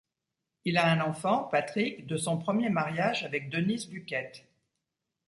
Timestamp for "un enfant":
0.89-1.43